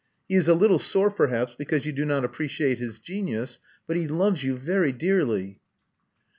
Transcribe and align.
He 0.27 0.33
is 0.33 0.47
a 0.47 0.55
little 0.55 0.79
sore, 0.79 1.11
perhaps, 1.11 1.53
because 1.53 1.85
you 1.85 1.91
do 1.91 2.05
not 2.05 2.25
appreciate 2.25 2.79
his 2.79 2.97
genius; 2.97 3.59
but 3.85 3.97
he 3.97 4.07
loves 4.07 4.43
you 4.43 4.57
very 4.57 4.91
dearly." 4.91 5.59